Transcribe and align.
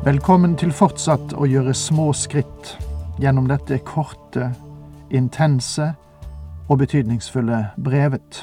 Velkommen 0.00 0.54
til 0.56 0.70
fortsatt 0.72 1.34
å 1.36 1.44
gjøre 1.44 1.74
små 1.76 2.06
skritt 2.16 2.70
gjennom 3.20 3.50
dette 3.50 3.76
korte, 3.84 4.46
intense 5.12 5.90
og 6.72 6.80
betydningsfulle 6.80 7.58
brevet. 7.76 8.38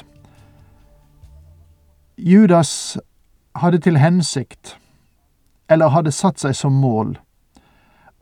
Judas 2.14 2.94
hadde 3.58 3.82
til 3.82 3.98
hensikt, 3.98 4.76
eller 5.66 5.90
hadde 5.90 6.14
satt 6.14 6.38
seg 6.38 6.54
som 6.54 6.78
mål, 6.78 7.16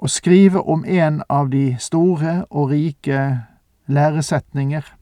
å 0.01 0.09
skrive 0.09 0.65
om 0.65 0.89
en 0.89 1.21
av 1.29 1.53
de 1.53 1.77
store 1.77 2.39
og 2.49 2.73
rike 2.73 3.23
læresetninger, 3.85 4.93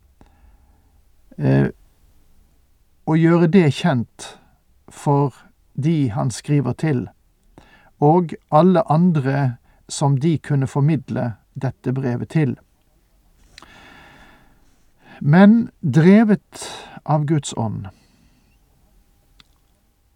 eh, 1.38 1.68
og 3.06 3.14
gjøre 3.14 3.46
det 3.46 3.68
kjent 3.78 4.32
for 4.90 5.44
de 5.78 6.10
han 6.10 6.34
skriver 6.34 6.74
til 6.74 7.06
og 8.00 8.34
alle 8.50 8.82
andre 8.90 9.56
som 9.88 10.16
de 10.20 10.38
kunne 10.38 10.66
formidle 10.66 11.34
dette 11.54 11.92
brevet 11.92 12.28
til. 12.28 12.56
Men 15.20 15.70
drevet 15.80 16.64
av 17.04 17.26
Guds 17.26 17.54
ånd 17.56 17.86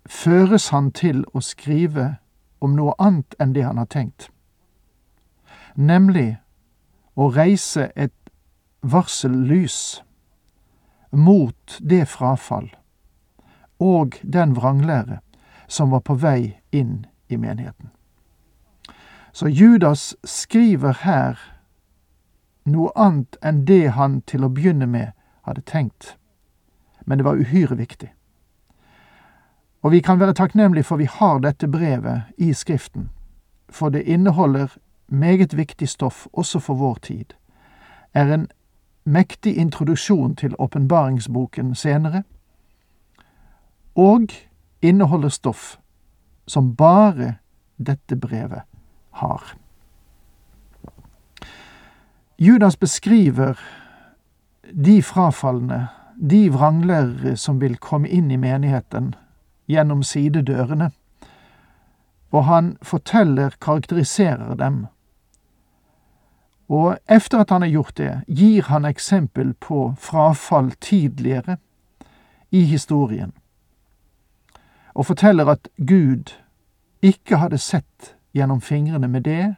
føres 0.08 0.70
han 0.72 0.90
til 0.90 1.22
å 1.36 1.42
skrive 1.44 2.16
om 2.64 2.74
noe 2.74 2.94
annet 2.98 3.36
enn 3.38 3.52
det 3.54 3.66
han 3.66 3.78
har 3.78 3.90
tenkt, 3.92 4.30
nemlig 5.76 6.38
å 7.14 7.28
reise 7.34 7.90
et 7.94 8.14
varsellys 8.80 10.00
mot 11.10 11.78
det 11.80 12.06
frafall 12.08 12.70
og 13.78 14.18
den 14.22 14.56
vranglære 14.56 15.20
som 15.68 15.92
var 15.94 16.02
på 16.08 16.16
vei 16.18 16.58
inn 16.74 17.06
i 17.28 17.36
menigheten. 17.36 17.90
Så 19.32 19.48
Judas 19.48 20.16
skriver 20.24 20.92
her 20.92 21.38
noe 22.64 22.90
annet 22.96 23.36
enn 23.44 23.64
det 23.68 23.94
han 23.96 24.20
til 24.26 24.44
å 24.44 24.52
begynne 24.52 24.86
med 24.86 25.12
hadde 25.46 25.64
tenkt, 25.64 26.16
men 27.06 27.18
det 27.18 27.24
var 27.24 27.40
uhyre 27.40 27.76
viktig. 27.78 28.10
Og 29.82 29.92
vi 29.94 30.00
kan 30.00 30.20
være 30.20 30.34
takknemlige 30.34 30.84
for 30.84 30.96
vi 30.96 31.08
har 31.08 31.38
dette 31.40 31.68
brevet 31.68 32.22
i 32.36 32.52
Skriften, 32.52 33.10
for 33.70 33.88
det 33.88 34.02
inneholder 34.02 34.76
meget 35.08 35.56
viktig 35.56 35.88
stoff 35.88 36.26
også 36.32 36.58
for 36.58 36.74
vår 36.74 36.98
tid, 37.02 37.34
er 38.14 38.32
en 38.34 38.48
mektig 39.04 39.56
introduksjon 39.56 40.36
til 40.36 40.54
åpenbaringsboken 40.58 41.74
senere, 41.74 42.22
og 43.94 44.32
inneholder 44.82 45.28
stoff 45.28 45.78
som 46.48 46.74
bare 46.74 47.34
dette 47.76 48.16
brevet 48.16 48.64
har. 49.10 49.42
Judas 52.38 52.76
beskriver 52.76 53.58
de 54.72 55.02
frafalne, 55.02 55.88
de 56.16 56.48
vranglærere 56.52 57.36
som 57.36 57.60
vil 57.60 57.76
komme 57.76 58.08
inn 58.08 58.30
i 58.30 58.38
menigheten 58.38 59.14
gjennom 59.68 60.02
sidedørene, 60.02 60.90
og 62.30 62.44
han 62.44 62.76
forteller, 62.82 63.56
karakteriserer 63.60 64.54
dem. 64.54 64.86
Og 66.68 66.98
efter 67.08 67.40
at 67.40 67.50
han 67.50 67.62
har 67.62 67.72
gjort 67.72 67.96
det, 67.96 68.12
gir 68.28 68.68
han 68.68 68.84
eksempel 68.84 69.54
på 69.54 69.94
frafall 69.98 70.70
tidligere 70.80 71.56
i 72.50 72.64
historien 72.64 73.32
og 74.98 75.06
forteller 75.06 75.46
at 75.46 75.68
Gud 75.86 76.34
ikke 77.02 77.36
hadde 77.36 77.58
sett 77.58 78.16
gjennom 78.34 78.60
fingrene 78.60 79.08
med 79.08 79.20
det, 79.20 79.54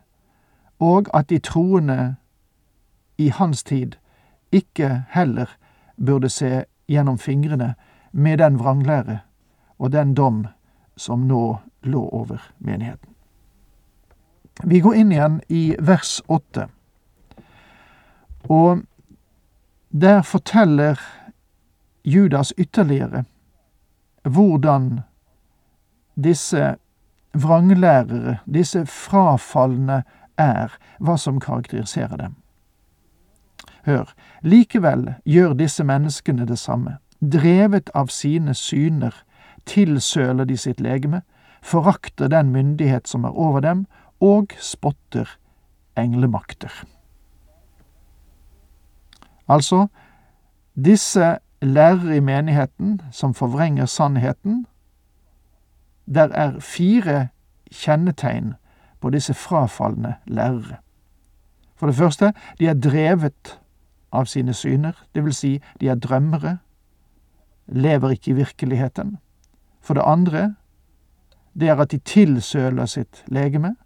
og 0.78 1.09
at 1.17 1.31
de 1.31 1.39
troende 1.39 2.17
i 3.19 3.28
hans 3.28 3.65
tid 3.65 3.97
ikke 4.53 5.05
heller 5.09 5.56
burde 5.97 6.28
se 6.28 6.65
gjennom 6.89 7.19
fingrene 7.19 7.75
med 8.12 8.39
den 8.39 8.59
vranglære 8.59 9.19
og 9.78 9.93
den 9.93 10.15
dom 10.15 10.47
som 10.97 11.25
nå 11.25 11.57
lå 11.83 12.09
over 12.09 12.53
menigheten. 12.59 13.09
Vi 14.65 14.81
går 14.81 14.95
inn 14.95 15.12
igjen 15.12 15.41
i 15.49 15.75
vers 15.81 16.21
åtte, 16.28 16.69
og 18.45 18.83
der 19.89 20.22
forteller 20.22 21.01
Judas 22.05 22.53
ytterligere 22.59 23.25
hvordan 24.22 25.01
disse 26.22 26.76
vranglærere, 27.34 28.38
disse 28.47 28.86
frafalne, 28.86 30.03
er, 30.38 30.72
hva 30.98 31.16
som 31.20 31.41
karakteriserer 31.41 32.16
dem. 32.16 32.36
Hør, 33.84 34.12
likevel 34.42 35.14
gjør 35.28 35.53
disse 35.53 35.84
menneskene 35.84 36.47
det 36.48 36.59
samme. 36.59 36.97
Drevet 37.20 37.91
av 37.94 38.09
sine 38.09 38.54
syner 38.56 39.14
tilsøler 39.69 40.48
de 40.48 40.56
sitt 40.56 40.80
legeme, 40.80 41.22
forakter 41.62 42.28
den 42.32 42.53
myndighet 42.54 43.09
som 43.09 43.25
er 43.25 43.36
over 43.36 43.60
dem, 43.60 43.84
og 44.20 44.53
spotter 44.60 45.28
englemakter. 45.97 46.72
Altså, 49.48 49.86
disse 50.84 51.38
lærere 51.62 52.16
i 52.16 52.20
menigheten 52.20 53.00
som 53.12 53.34
forvrenger 53.34 53.86
sannheten, 53.86 54.66
der 56.06 56.28
er 56.28 56.61
fire 56.61 57.28
kjennetegn 57.71 58.55
på 59.00 59.11
disse 59.11 59.34
frafalne 59.34 60.15
lærere. 60.27 60.77
For 61.77 61.87
det 61.87 61.97
første, 61.97 62.33
de 62.59 62.66
er 62.66 62.75
drevet 62.75 63.61
av 64.12 64.27
sine 64.27 64.55
syner, 64.55 64.93
det 65.15 65.25
vil 65.25 65.34
si, 65.34 65.60
de 65.81 65.89
er 65.89 65.94
drømmere, 65.94 66.59
lever 67.66 68.10
ikke 68.10 68.31
i 68.31 68.34
virkeligheten. 68.34 69.19
For 69.81 69.94
det 69.94 70.03
andre, 70.06 70.55
det 71.60 71.69
er 71.69 71.81
at 71.81 71.91
de 71.91 71.99
tilsøler 71.99 72.87
sitt 72.87 73.25
legeme, 73.27 73.77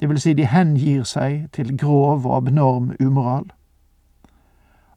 det 0.00 0.08
vil 0.08 0.20
si, 0.20 0.32
de 0.32 0.46
hengir 0.48 1.04
seg 1.04 1.50
til 1.52 1.76
grov 1.78 2.24
og 2.26 2.36
abnorm 2.36 2.94
umoral. 3.00 3.50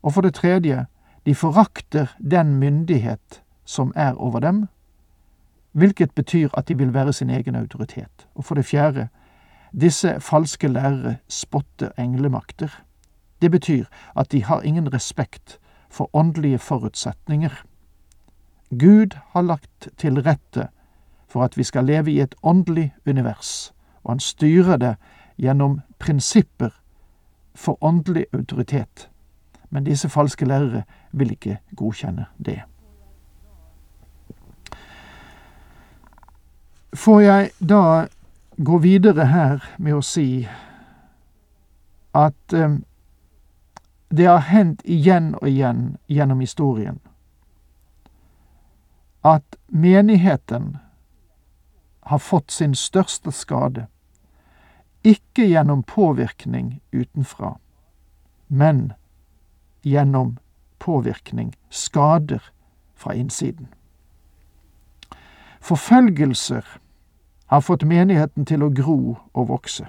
Og 0.01 0.13
for 0.13 0.21
det 0.21 0.33
tredje, 0.33 0.85
de 1.25 1.35
forakter 1.35 2.15
den 2.31 2.55
myndighet 2.55 3.43
som 3.65 3.93
er 3.95 4.13
over 4.13 4.39
dem, 4.39 4.67
hvilket 5.73 6.11
betyr 6.11 6.49
at 6.57 6.67
de 6.67 6.77
vil 6.77 6.93
være 6.93 7.13
sin 7.13 7.29
egen 7.29 7.55
autoritet. 7.55 8.27
Og 8.35 8.45
for 8.45 8.55
det 8.55 8.65
fjerde, 8.65 9.07
disse 9.81 10.19
falske 10.19 10.67
lærere 10.67 11.15
spotter 11.27 11.89
englemakter. 11.97 12.83
Det 13.41 13.51
betyr 13.51 13.85
at 14.17 14.31
de 14.31 14.43
har 14.43 14.61
ingen 14.61 14.93
respekt 14.93 15.59
for 15.89 16.09
åndelige 16.13 16.59
forutsetninger. 16.59 17.63
Gud 18.79 19.17
har 19.29 19.41
lagt 19.41 19.89
til 19.97 20.21
rette 20.21 20.67
for 21.27 21.43
at 21.43 21.57
vi 21.57 21.63
skal 21.63 21.85
leve 21.85 22.11
i 22.11 22.19
et 22.21 22.35
åndelig 22.43 22.93
univers, 23.07 23.73
og 24.03 24.11
han 24.11 24.19
styrer 24.19 24.77
det 24.77 24.95
gjennom 25.37 25.81
prinsipper 25.99 26.69
for 27.55 27.77
åndelig 27.83 28.25
autoritet. 28.33 29.09
Men 29.69 29.83
disse 29.83 30.09
falske 30.09 30.45
lærere 30.45 30.83
vil 31.11 31.31
ikke 31.31 31.57
godkjenne 31.75 32.25
det. 32.45 32.61
Får 36.93 37.21
jeg 37.21 37.51
da 37.59 38.07
gå 38.57 38.77
videre 38.77 39.25
her 39.25 39.63
med 39.77 39.97
å 39.97 40.01
si 40.05 40.45
at 42.13 42.53
eh, 42.53 42.75
det 44.13 44.27
har 44.29 44.45
hendt 44.45 44.83
igjen 44.85 45.33
og 45.39 45.49
igjen 45.49 45.95
gjennom 46.07 46.43
historien 46.43 46.99
at 49.23 49.55
menigheten 49.67 50.77
har 51.99 52.19
fått 52.19 52.51
sin 52.51 52.75
største 52.75 53.31
skade, 53.31 53.87
ikke 55.03 55.45
gjennom 55.47 55.83
påvirkning 55.83 56.81
utenfra, 56.91 57.55
men 58.47 58.91
gjennom 59.81 60.37
påvirkning, 60.79 61.55
skader 61.69 62.43
fra 62.95 63.13
innsiden. 63.15 63.67
Forfølgelser 65.63 66.67
har 67.45 67.59
fått 67.61 67.83
menigheten 67.83 68.45
til 68.45 68.63
å 68.63 68.71
gro 68.73 69.17
og 69.33 69.47
vokse. 69.47 69.85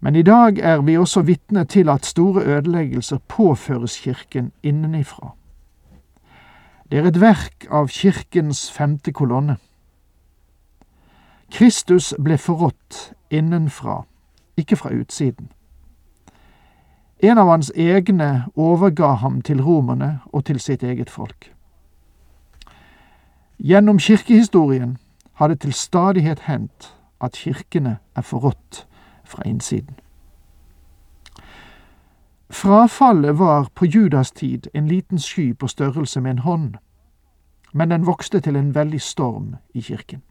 Men 0.00 0.16
i 0.16 0.22
dag 0.22 0.58
er 0.58 0.80
vi 0.80 0.98
også 0.98 1.22
vitne 1.26 1.64
til 1.64 1.88
at 1.88 2.06
store 2.06 2.44
ødeleggelser 2.44 3.18
påføres 3.28 3.98
Kirken 3.98 4.52
innenifra. 4.62 5.34
Det 6.90 6.98
er 6.98 7.08
et 7.10 7.20
verk 7.20 7.66
av 7.70 7.88
Kirkens 7.88 8.70
femte 8.72 9.12
kolonne. 9.12 9.56
Kristus 11.50 12.14
ble 12.24 12.38
forrådt 12.38 13.12
innenfra, 13.30 14.02
ikke 14.56 14.76
fra 14.76 14.90
utsiden. 14.94 15.50
En 17.22 17.38
av 17.38 17.48
hans 17.48 17.72
egne 17.74 18.44
overga 18.56 19.14
ham 19.18 19.42
til 19.42 19.62
romerne 19.62 20.20
og 20.32 20.44
til 20.44 20.60
sitt 20.60 20.82
eget 20.82 21.10
folk. 21.10 21.52
Gjennom 23.58 23.98
kirkehistorien 23.98 24.98
har 25.38 25.48
det 25.48 25.60
til 25.60 25.72
stadighet 25.72 26.40
hendt 26.40 26.94
at 27.20 27.32
kirkene 27.32 27.98
er 28.16 28.22
forrådt 28.22 28.86
fra 29.24 29.42
innsiden. 29.46 29.94
Frafallet 32.50 33.38
var 33.38 33.68
på 33.74 33.84
Judas 33.84 34.32
tid 34.32 34.66
en 34.74 34.88
liten 34.88 35.18
sky 35.18 35.54
på 35.58 35.66
størrelse 35.66 36.20
med 36.20 36.30
en 36.30 36.38
hånd, 36.38 36.74
men 37.72 37.90
den 37.90 38.06
vokste 38.06 38.40
til 38.40 38.56
en 38.56 38.74
veldig 38.74 39.00
storm 39.00 39.56
i 39.74 39.80
kirken. 39.80 40.22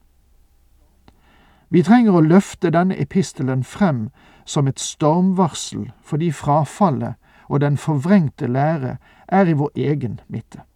Vi 1.69 1.83
trenger 1.83 2.15
å 2.15 2.21
løfte 2.27 2.71
denne 2.71 2.99
epistelen 2.99 3.63
frem 3.63 4.09
som 4.45 4.67
et 4.67 4.79
stormvarsel 4.79 5.91
fordi 6.03 6.31
frafallet 6.31 7.15
og 7.47 7.61
den 7.61 7.77
forvrengte 7.77 8.47
lære 8.47 8.97
er 9.27 9.45
i 9.47 9.53
vår 9.53 9.71
egen 9.75 10.19
midte. 10.27 10.67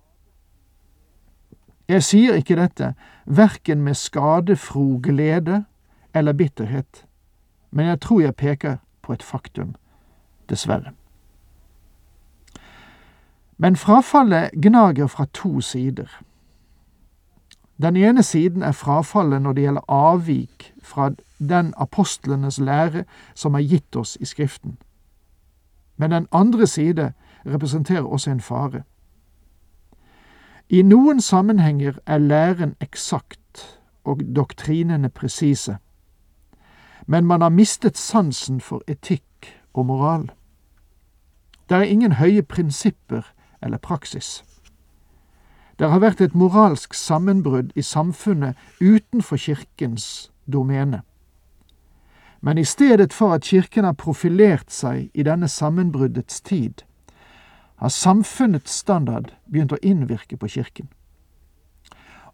Jeg 1.91 2.03
sier 2.07 2.37
ikke 2.39 2.55
dette 2.55 2.93
verken 3.25 3.81
med 3.83 3.97
skadefro 3.99 4.99
glede 5.03 5.63
eller 6.15 6.33
bitterhet, 6.33 7.05
men 7.71 7.85
jeg 7.85 7.99
tror 8.01 8.21
jeg 8.21 8.35
peker 8.35 8.77
på 9.01 9.13
et 9.13 9.23
faktum, 9.23 9.75
dessverre. 10.49 10.93
Men 13.57 13.75
frafallet 13.75 14.55
gnager 14.55 15.07
fra 15.07 15.25
to 15.33 15.61
sider. 15.61 16.07
Den 17.81 17.95
ene 17.95 18.23
siden 18.23 18.63
er 18.63 18.71
frafallet 18.71 19.41
når 19.41 19.53
det 19.53 19.63
gjelder 19.63 19.91
avvik 19.91 20.73
fra 20.83 21.09
den 21.39 21.73
apostlenes 21.77 22.59
lære 22.59 23.03
som 23.35 23.53
er 23.53 23.67
gitt 23.67 23.95
oss 23.95 24.17
i 24.21 24.25
Skriften. 24.25 24.77
Men 25.97 26.11
den 26.11 26.27
andre 26.31 26.67
side 26.67 27.13
representerer 27.45 28.07
også 28.07 28.31
en 28.31 28.41
fare. 28.41 28.83
I 30.73 30.81
noen 30.81 31.19
sammenhenger 31.21 31.97
er 32.05 32.17
læren 32.17 32.75
eksakt 32.79 33.79
og 34.03 34.21
doktrinene 34.35 35.09
presise, 35.09 35.77
men 37.07 37.25
man 37.25 37.41
har 37.41 37.49
mistet 37.49 37.97
sansen 37.97 38.61
for 38.61 38.79
etikk 38.87 39.49
og 39.73 39.85
moral. 39.85 40.31
Det 41.69 41.77
er 41.77 41.81
ingen 41.81 42.11
høye 42.11 42.41
prinsipper 42.43 43.33
eller 43.61 43.77
praksis. 43.77 44.43
Det 45.79 45.89
har 45.89 45.99
vært 45.99 46.21
et 46.21 46.35
moralsk 46.35 46.93
sammenbrudd 46.93 47.71
i 47.75 47.81
samfunnet 47.81 48.55
utenfor 48.81 49.37
kirkens 49.37 50.31
domene. 50.47 51.01
Men 52.41 52.57
i 52.57 52.63
stedet 52.63 53.13
for 53.13 53.33
at 53.33 53.43
kirken 53.43 53.83
har 53.83 53.99
profilert 53.99 54.71
seg 54.71 55.09
i 55.13 55.23
denne 55.23 55.47
sammenbruddets 55.47 56.41
tid, 56.41 56.73
har 57.81 57.89
samfunnets 57.89 58.71
standard 58.71 59.31
begynt 59.45 59.73
å 59.73 59.79
innvirke 59.81 60.37
på 60.37 60.47
kirken. 60.47 60.89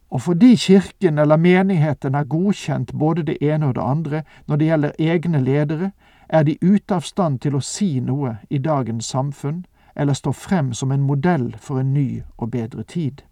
Og 0.09 0.21
fordi 0.21 0.55
kirken 0.55 1.17
eller 1.17 1.37
menigheten 1.37 2.15
har 2.15 2.27
godkjent 2.27 2.91
både 2.93 3.23
det 3.23 3.37
ene 3.41 3.67
og 3.67 3.75
det 3.75 3.83
andre 3.83 4.23
når 4.45 4.55
det 4.55 4.67
gjelder 4.67 4.99
egne 4.99 5.39
ledere, 5.39 5.91
er 6.29 6.43
de 6.43 6.57
ute 6.61 6.95
av 6.95 7.01
stand 7.07 7.39
til 7.39 7.55
å 7.55 7.63
si 7.63 7.99
noe 7.99 8.37
i 8.49 8.57
dagens 8.57 9.07
samfunn 9.07 9.65
eller 9.95 10.13
stå 10.13 10.31
frem 10.31 10.73
som 10.73 10.91
en 10.91 11.07
modell 11.07 11.55
for 11.59 11.79
en 11.79 11.93
ny 11.93 12.23
og 12.37 12.51
bedre 12.51 12.83
tid. 12.83 13.23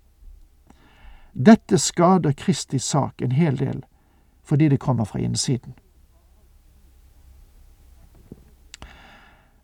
Dette 1.33 1.77
skader 1.77 2.31
Kristi 2.31 2.79
sak 2.79 3.21
en 3.21 3.31
hel 3.31 3.59
del, 3.59 3.83
fordi 4.44 4.69
det 4.69 4.79
kommer 4.79 5.03
fra 5.03 5.19
innsiden. 5.19 5.75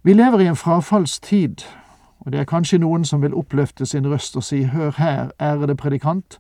Vi 0.04 0.14
lever 0.14 0.40
i 0.40 0.48
en 0.48 0.56
frafallstid, 0.56 1.64
og 2.22 2.32
det 2.32 2.40
er 2.40 2.50
kanskje 2.50 2.78
noen 2.82 3.06
som 3.06 3.22
vil 3.22 3.34
oppløfte 3.34 3.86
sin 3.86 4.06
røst 4.06 4.36
og 4.38 4.44
si 4.46 4.64
hør 4.70 4.94
her, 4.98 5.32
ærede 5.42 5.76
predikant, 5.76 6.40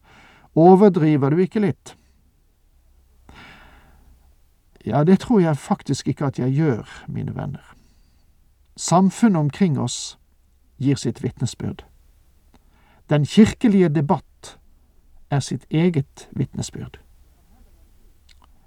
overdriver 0.55 1.29
du 1.29 1.41
ikke 1.41 1.63
litt? 1.63 1.95
Ja, 4.85 5.03
det 5.03 5.19
tror 5.19 5.39
jeg 5.39 5.57
faktisk 5.57 6.07
ikke 6.07 6.25
at 6.25 6.39
jeg 6.39 6.53
gjør, 6.53 7.05
mine 7.07 7.35
venner. 7.35 7.75
Samfunnet 8.77 9.39
omkring 9.39 9.79
oss 9.79 10.17
gir 10.81 10.95
sitt 10.95 11.23
vitnesbyrd. 11.23 11.85
Den 13.09 13.25
kirkelige 13.25 13.89
debatt 13.89 14.57
er 15.29 15.39
sitt 15.39 15.65
eget 15.69 16.29
vitnesbyrd. 16.31 16.99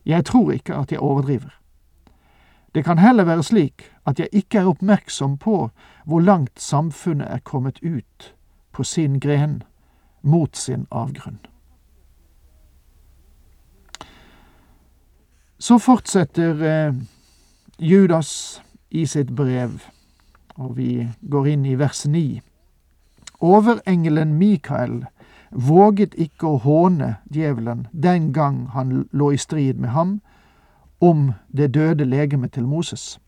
Jeg 0.07 0.25
tror 0.25 0.53
ikke 0.53 0.75
at 0.75 0.93
jeg 0.93 1.01
overdriver. 1.01 1.64
Det 2.75 2.83
kan 2.85 2.99
heller 2.99 3.25
være 3.25 3.43
slik 3.43 3.91
at 4.07 4.19
jeg 4.19 4.29
ikke 4.33 4.59
er 4.59 4.69
oppmerksom 4.69 5.39
på 5.39 5.71
hvor 6.05 6.21
langt 6.21 6.61
samfunnet 6.61 7.29
er 7.31 7.39
kommet 7.39 7.79
ut 7.85 8.35
på 8.73 8.83
sin 8.83 9.21
gren 9.21 9.63
mot 10.23 10.57
sin 10.57 10.87
avgrunn. 10.91 11.39
Så 15.59 15.79
fortsetter 15.79 16.63
eh, 16.63 16.95
Judas 17.79 18.63
i 18.91 19.07
sitt 19.07 19.31
brev, 19.31 19.79
og 20.57 20.77
vi 20.77 21.09
går 21.31 21.47
inn 21.47 21.65
i 21.67 21.79
vers 21.79 22.05
9. 22.07 22.41
Overengelen 23.41 24.35
Mikael 24.39 25.05
våget 25.51 26.15
ikke 26.19 26.47
å 26.47 26.61
håne 26.67 27.15
djevelen 27.31 27.87
den 27.93 28.33
gang 28.33 28.67
han 28.75 29.05
lå 29.13 29.33
i 29.33 29.39
strid 29.39 29.79
med 29.79 29.95
ham 29.95 30.19
om 31.05 31.33
det 31.57 31.75
døde 31.75 32.05
legemet 32.05 32.53
til 32.53 32.65
Moses. 32.65 33.21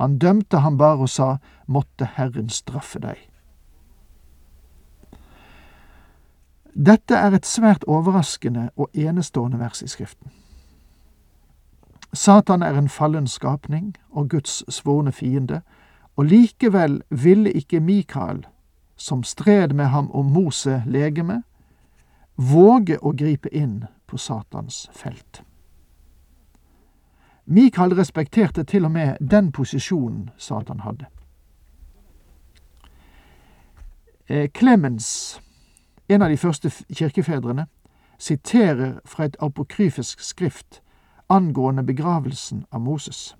Han 0.00 0.18
dømte 0.18 0.58
ham 0.58 0.78
bare 0.78 0.98
og 0.98 1.08
sa, 1.08 1.36
måtte 1.66 2.08
Herren 2.16 2.48
straffe 2.48 3.00
deg. 3.00 3.18
Dette 6.74 7.16
er 7.16 7.34
et 7.34 7.46
svært 7.46 7.84
overraskende 7.84 8.70
og 8.76 8.88
enestående 8.94 9.58
vers 9.58 9.82
i 9.82 9.88
Skriften. 9.88 10.30
Satan 12.12 12.62
er 12.62 12.78
en 12.78 12.88
fallen 12.88 13.26
skapning 13.26 13.96
og 14.10 14.30
Guds 14.30 14.62
svorne 14.74 15.12
fiende, 15.12 15.60
og 16.16 16.24
likevel 16.24 17.02
ville 17.10 17.52
ikke 17.52 17.80
Mikael, 17.80 18.46
som 18.96 19.22
stred 19.22 19.74
med 19.74 19.84
ham 19.84 20.10
om 20.10 20.24
Mose 20.24 20.82
legeme, 20.86 21.42
våge 22.36 22.98
å 23.02 23.12
gripe 23.12 23.48
inn 23.52 23.84
på 24.06 24.16
Satans 24.16 24.88
felt. 24.92 25.42
Mikael 27.52 27.94
respekterte 27.94 28.62
til 28.64 28.84
og 28.84 28.90
med 28.90 29.16
den 29.30 29.52
posisjonen 29.52 30.30
Satan 30.38 30.80
hadde. 30.80 31.06
Clemens, 34.54 35.40
eh, 36.08 36.14
en 36.14 36.22
av 36.22 36.30
de 36.30 36.36
første 36.36 36.70
kirkefedrene, 36.94 37.66
siterer 38.18 39.00
fra 39.04 39.24
et 39.24 39.36
apokryfisk 39.40 40.20
skrift 40.20 40.80
angående 41.28 41.82
begravelsen 41.82 42.64
av 42.72 42.80
Moses. 42.80 43.36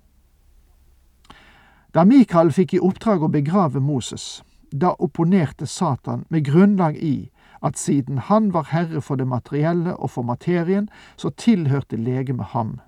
Da 1.93 2.03
Mikael 2.03 2.51
fikk 2.51 2.73
i 2.73 2.79
oppdrag 2.79 3.23
å 3.23 3.31
begrave 3.31 3.79
Moses, 3.79 4.43
da 4.71 4.93
opponerte 4.99 5.65
Satan 5.65 6.25
med 6.29 6.45
grunnlag 6.45 6.97
i 6.97 7.29
at 7.63 7.77
siden 7.77 8.17
han 8.17 8.53
var 8.53 8.63
herre 8.63 9.01
for 9.01 9.15
det 9.15 9.27
materielle 9.27 9.95
og 9.95 10.09
for 10.09 10.21
materien, 10.21 10.89
så 11.15 11.29
tilhørte 11.29 11.95
legemet 11.95 12.45
ham. 12.45 12.79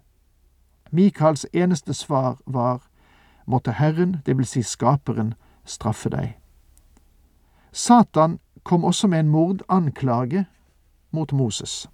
Mikaels 0.93 1.45
eneste 1.53 1.93
svar 1.93 2.37
var 2.45 2.81
måtte 3.45 3.71
Herren, 3.71 4.17
det 4.25 4.37
vil 4.37 4.45
si 4.45 4.61
Skaperen, 4.61 5.33
straffe 5.65 6.09
deg. 6.09 6.37
Satan 7.71 8.39
kom 8.63 8.85
også 8.85 9.07
med 9.07 9.19
en 9.19 9.29
mordanklage 9.29 10.45
mot 11.11 11.33
Moses. 11.33 11.89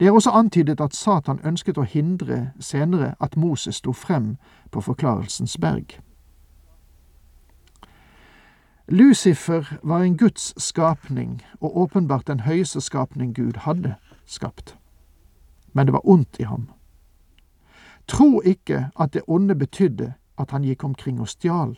Det 0.00 0.06
er 0.06 0.12
også 0.12 0.30
antydet 0.30 0.80
at 0.80 0.94
Satan 0.94 1.40
ønsket 1.44 1.78
å 1.78 1.86
hindre 1.86 2.50
senere 2.60 3.14
at 3.20 3.36
Moses 3.36 3.76
sto 3.78 3.92
frem 3.92 4.36
på 4.70 4.80
Forklarelsens 4.80 5.58
berg. 5.58 6.00
Lucifer 8.88 9.78
var 9.82 10.02
en 10.02 10.16
Guds 10.18 10.54
skapning, 10.62 11.42
og 11.60 11.76
åpenbart 11.76 12.26
den 12.26 12.40
høyeste 12.40 12.80
skapning 12.80 13.34
Gud 13.34 13.56
hadde 13.56 13.94
skapt. 14.26 14.76
Men 15.72 15.86
det 15.86 15.92
var 15.92 16.08
ondt 16.08 16.40
i 16.40 16.42
ham. 16.42 16.70
Tro 18.10 18.40
ikke 18.42 18.88
at 18.98 19.12
det 19.14 19.22
onde 19.26 19.54
betydde 19.54 20.12
at 20.38 20.50
han 20.50 20.64
gikk 20.66 20.84
omkring 20.84 21.20
og 21.20 21.28
stjal. 21.28 21.76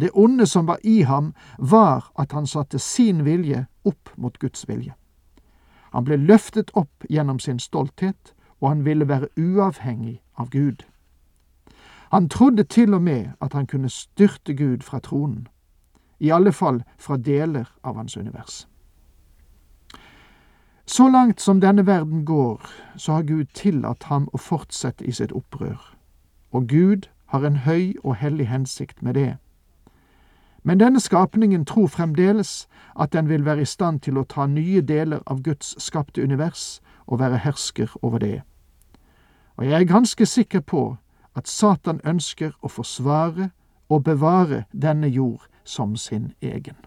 Det 0.00 0.10
onde 0.14 0.46
som 0.46 0.66
var 0.66 0.78
i 0.84 1.00
ham, 1.02 1.34
var 1.58 2.12
at 2.18 2.32
han 2.32 2.46
satte 2.46 2.78
sin 2.78 3.24
vilje 3.24 3.66
opp 3.84 4.12
mot 4.16 4.38
Guds 4.38 4.68
vilje. 4.68 4.94
Han 5.92 6.04
ble 6.04 6.16
løftet 6.16 6.70
opp 6.74 7.06
gjennom 7.10 7.38
sin 7.38 7.58
stolthet, 7.58 8.34
og 8.60 8.68
han 8.68 8.84
ville 8.84 9.08
være 9.08 9.28
uavhengig 9.36 10.20
av 10.38 10.50
Gud. 10.50 10.84
Han 12.10 12.28
trodde 12.28 12.64
til 12.64 12.94
og 12.94 13.02
med 13.02 13.32
at 13.40 13.52
han 13.52 13.66
kunne 13.66 13.88
styrte 13.88 14.54
Gud 14.54 14.82
fra 14.82 14.98
tronen, 14.98 15.48
i 16.20 16.30
alle 16.30 16.52
fall 16.52 16.82
fra 16.98 17.16
deler 17.16 17.66
av 17.82 17.96
hans 17.96 18.16
univers. 18.16 18.66
Så 20.96 21.08
langt 21.08 21.40
som 21.40 21.60
denne 21.60 21.86
verden 21.86 22.24
går, 22.24 22.70
så 22.96 23.12
har 23.12 23.22
Gud 23.22 23.44
tillatt 23.54 24.04
ham 24.08 24.28
å 24.32 24.38
fortsette 24.40 25.04
i 25.04 25.12
sitt 25.12 25.32
opprør, 25.36 25.76
og 26.56 26.70
Gud 26.72 27.08
har 27.34 27.44
en 27.44 27.58
høy 27.66 27.98
og 28.04 28.14
hellig 28.16 28.46
hensikt 28.48 29.02
med 29.02 29.14
det. 29.14 29.34
Men 30.64 30.80
denne 30.80 31.00
skapningen 31.00 31.66
tror 31.68 31.90
fremdeles 31.92 32.64
at 33.00 33.12
den 33.12 33.28
vil 33.28 33.44
være 33.44 33.66
i 33.66 33.68
stand 33.68 34.00
til 34.08 34.16
å 34.16 34.24
ta 34.24 34.46
nye 34.46 34.80
deler 34.80 35.20
av 35.26 35.42
Guds 35.44 35.74
skapte 35.84 36.22
univers 36.22 36.80
og 37.06 37.20
være 37.20 37.44
hersker 37.44 37.92
over 38.02 38.18
det. 38.18 38.40
Og 39.56 39.68
jeg 39.68 39.80
er 39.80 39.92
ganske 39.92 40.26
sikker 40.26 40.60
på 40.60 40.96
at 41.36 41.48
Satan 41.48 42.00
ønsker 42.08 42.56
å 42.62 42.72
forsvare 42.72 43.50
og 43.88 44.04
bevare 44.08 44.64
denne 44.72 45.12
jord 45.12 45.44
som 45.64 45.96
sin 45.96 46.32
egen. 46.40 46.85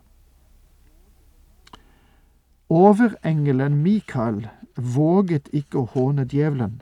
Overengelen 2.70 3.82
Mikael 3.82 4.44
våget 4.76 5.50
ikke 5.50 5.82
å 5.82 5.90
håne 5.96 6.28
djevelen. 6.30 6.76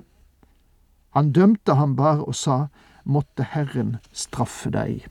Han 1.16 1.32
dømte 1.32 1.78
ham 1.80 1.96
bare 1.96 2.26
og 2.28 2.36
sa, 2.36 2.68
måtte 3.08 3.46
Herren 3.54 3.96
straffe 4.12 4.70
deg. 4.74 5.08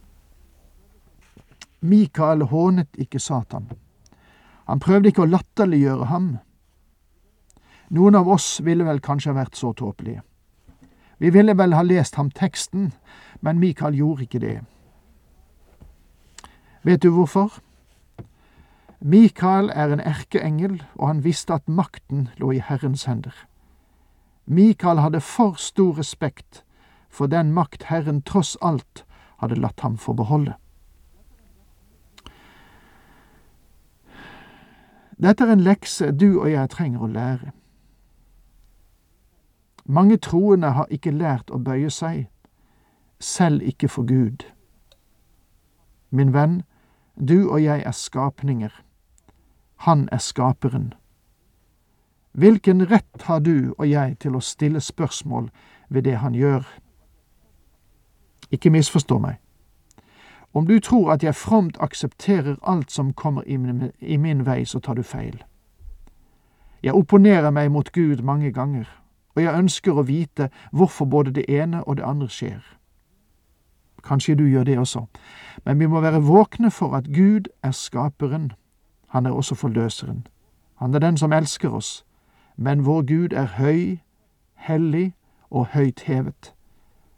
Mikael 1.80 2.44
hånet 2.50 2.92
ikke 3.00 3.20
Satan. 3.20 3.70
Han 4.68 4.82
prøvde 4.82 5.08
ikke 5.08 5.24
å 5.24 5.30
latterliggjøre 5.32 6.10
ham. 6.12 6.30
Noen 7.96 8.18
av 8.18 8.28
oss 8.28 8.58
ville 8.66 8.84
vel 8.84 9.00
kanskje 9.00 9.32
vært 9.36 9.56
så 9.56 9.72
tåpelige. 9.72 10.20
Vi 11.18 11.30
ville 11.32 11.56
vel 11.56 11.72
ha 11.72 11.82
lest 11.86 12.18
ham 12.20 12.28
teksten, 12.30 12.90
men 13.40 13.62
Mikael 13.62 13.96
gjorde 13.96 14.26
ikke 14.26 14.42
det. 14.42 14.58
Vet 16.84 17.02
du 17.02 17.14
hvorfor? 17.14 17.62
Mikael 19.06 19.70
er 19.70 19.92
en 19.92 20.00
erkeengel, 20.00 20.82
og 20.94 21.08
han 21.08 21.24
visste 21.24 21.54
at 21.54 21.68
makten 21.68 22.28
lå 22.42 22.50
i 22.50 22.58
Herrens 22.58 23.04
hender. 23.04 23.46
Mikael 24.46 24.98
hadde 24.98 25.20
for 25.20 25.54
stor 25.62 25.98
respekt 25.98 26.64
for 27.08 27.26
den 27.26 27.52
makt 27.52 27.84
Herren 27.86 28.22
tross 28.22 28.56
alt 28.62 29.04
hadde 29.38 29.54
latt 29.54 29.80
ham 29.80 29.94
få 29.98 30.12
beholde. 30.12 30.56
Dette 35.22 35.44
er 35.44 35.52
en 35.52 35.62
lekse 35.64 36.10
du 36.10 36.40
og 36.40 36.50
jeg 36.50 36.70
trenger 36.74 37.04
å 37.06 37.10
lære. 37.12 37.52
Mange 39.86 40.18
troende 40.18 40.72
har 40.74 40.90
ikke 40.90 41.14
lært 41.14 41.54
å 41.54 41.62
bøye 41.62 41.94
seg, 41.94 42.26
selv 43.22 43.62
ikke 43.62 43.88
for 43.88 44.02
Gud. 44.02 44.48
Min 46.10 46.34
venn, 46.34 46.64
du 47.14 47.46
og 47.46 47.62
jeg 47.62 47.86
er 47.86 47.94
skapninger. 47.94 48.82
Han 49.76 50.08
er 50.12 50.18
skaperen. 50.18 50.94
Hvilken 52.32 52.90
rett 52.90 53.22
har 53.22 53.40
du 53.40 53.74
og 53.78 53.88
jeg 53.88 54.18
til 54.18 54.36
å 54.36 54.40
stille 54.44 54.80
spørsmål 54.80 55.48
ved 55.88 56.02
det 56.04 56.18
han 56.20 56.34
gjør? 56.34 56.66
Ikke 58.52 58.70
misforstå 58.70 59.18
meg. 59.18 59.38
Om 60.52 60.66
du 60.66 60.80
tror 60.80 61.12
at 61.12 61.24
jeg 61.24 61.34
fromt 61.34 61.76
aksepterer 61.80 62.56
alt 62.62 62.92
som 62.92 63.12
kommer 63.12 63.42
i 63.46 63.56
min, 63.56 63.90
i 64.00 64.16
min 64.16 64.46
vei, 64.46 64.64
så 64.64 64.80
tar 64.80 64.94
du 64.94 65.02
feil. 65.02 65.42
Jeg 66.82 66.94
opponerer 66.94 67.50
meg 67.50 67.70
mot 67.72 67.92
Gud 67.92 68.22
mange 68.22 68.52
ganger, 68.52 68.84
og 69.34 69.42
jeg 69.42 69.58
ønsker 69.58 69.96
å 69.96 70.04
vite 70.04 70.50
hvorfor 70.72 71.04
både 71.04 71.30
det 71.30 71.44
ene 71.48 71.82
og 71.84 71.96
det 71.96 72.04
andre 72.04 72.28
skjer. 72.28 72.60
Kanskje 74.04 74.36
du 74.36 74.44
gjør 74.44 74.64
det 74.64 74.78
også, 74.78 75.06
men 75.64 75.80
vi 75.80 75.86
må 75.86 76.00
være 76.00 76.20
våkne 76.24 76.70
for 76.70 76.96
at 76.96 77.08
Gud 77.12 77.48
er 77.62 77.72
skaperen 77.72 78.52
han 79.16 79.26
er 79.26 79.30
også 79.30 79.54
forløseren. 79.54 80.26
Han 80.74 80.94
er 80.94 80.98
den 80.98 81.16
som 81.16 81.32
elsker 81.32 81.70
oss, 81.70 82.04
men 82.56 82.86
vår 82.86 83.02
Gud 83.02 83.32
er 83.32 83.46
høy, 83.46 83.98
hellig 84.54 85.14
og 85.50 85.66
høyt 85.66 86.00
hevet. 86.00 86.54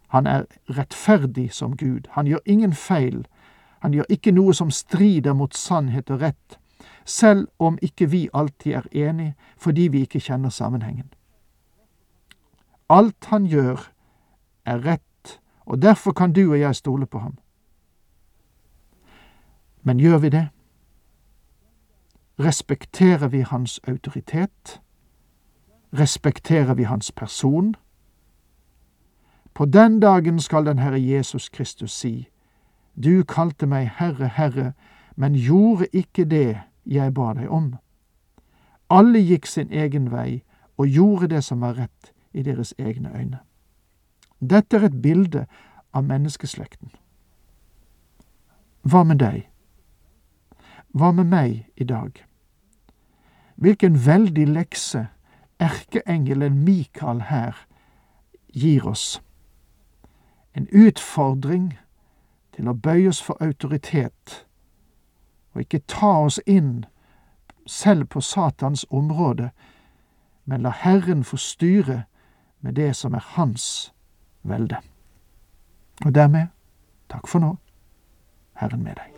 Han 0.09 0.27
er 0.27 0.45
rettferdig 0.71 1.53
som 1.53 1.77
Gud. 1.77 2.01
Han 2.11 2.27
gjør 2.27 2.39
ingen 2.47 2.73
feil. 2.73 3.27
Han 3.83 3.93
gjør 3.93 4.05
ikke 4.09 4.31
noe 4.31 4.55
som 4.55 4.71
strider 4.71 5.35
mot 5.35 5.55
sannhet 5.55 6.11
og 6.11 6.21
rett, 6.23 6.59
selv 7.05 7.49
om 7.59 7.79
ikke 7.83 8.07
vi 8.11 8.29
alltid 8.35 8.73
er 8.73 8.87
enige 8.93 9.35
fordi 9.57 9.89
vi 9.89 10.01
ikke 10.01 10.21
kjenner 10.21 10.49
sammenhengen. 10.49 11.11
Alt 12.89 13.25
han 13.25 13.47
gjør, 13.47 13.91
er 14.65 14.87
rett, 14.87 15.41
og 15.67 15.83
derfor 15.83 16.13
kan 16.13 16.33
du 16.33 16.51
og 16.51 16.61
jeg 16.61 16.77
stole 16.77 17.07
på 17.07 17.19
ham. 17.19 17.39
Men 19.83 19.99
gjør 19.99 20.19
vi 20.19 20.29
det? 20.29 20.49
Respekterer 22.39 23.29
vi 23.29 23.41
hans 23.41 23.81
autoritet? 23.89 24.81
Respekterer 25.93 26.75
vi 26.75 26.83
hans 26.83 27.13
person? 27.13 27.75
På 29.55 29.65
den 29.65 30.01
dagen 30.01 30.41
skal 30.41 30.67
den 30.67 30.79
Herre 30.79 31.01
Jesus 31.01 31.49
Kristus 31.49 31.93
si, 31.93 32.29
Du 33.05 33.25
kalte 33.25 33.67
meg 33.67 33.91
Herre, 33.97 34.29
Herre, 34.29 34.73
men 35.17 35.35
gjorde 35.35 35.87
ikke 35.93 36.25
det 36.25 36.61
jeg 36.87 37.15
ba 37.15 37.33
deg 37.35 37.51
om. 37.51 37.77
Alle 38.91 39.19
gikk 39.19 39.47
sin 39.47 39.73
egen 39.73 40.11
vei 40.13 40.43
og 40.77 40.87
gjorde 40.87 41.29
det 41.35 41.45
som 41.45 41.61
var 41.61 41.75
rett 41.75 42.13
i 42.33 42.43
deres 42.43 42.75
egne 42.79 43.11
øyne. 43.19 43.39
Dette 44.41 44.77
er 44.77 44.85
et 44.85 45.03
bilde 45.03 45.47
av 45.93 46.05
menneskeslekten. 46.05 46.91
Hva 48.83 49.03
med 49.03 49.19
deg? 49.19 49.49
Hva 50.95 51.13
med 51.13 51.25
meg 51.25 51.67
i 51.77 51.85
dag? 51.85 52.28
Hvilken 53.59 54.07
veldig 54.07 54.49
lekse 54.49 55.07
erkeengelen 55.59 56.65
Mikael 56.65 57.23
her 57.23 57.67
gir 58.55 58.87
oss. 58.87 59.23
En 60.55 60.69
utfordring 60.73 61.79
til 62.55 62.69
å 62.71 62.75
bøye 62.75 63.09
oss 63.11 63.23
for 63.23 63.39
autoritet, 63.43 64.47
og 65.55 65.67
ikke 65.67 65.83
ta 65.91 66.13
oss 66.27 66.39
inn 66.47 66.87
selv 67.67 68.07
på 68.15 68.21
Satans 68.21 68.87
område, 68.91 69.51
men 70.45 70.63
la 70.63 70.71
Herren 70.71 71.25
få 71.25 71.37
styre 71.37 72.05
med 72.61 72.79
det 72.79 72.95
som 72.97 73.15
er 73.15 73.27
Hans 73.35 73.93
velde. 74.43 74.79
Og 76.07 76.15
dermed 76.15 76.55
takk 77.11 77.27
for 77.27 77.43
nå, 77.43 77.57
Herren 78.55 78.83
med 78.83 78.95
deg. 79.03 79.18